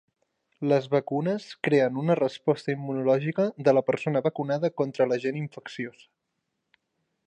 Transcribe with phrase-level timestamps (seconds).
[0.69, 6.07] Les vacunes creen una resposta immunològica de la persona vacunada contra l'agent infecciós.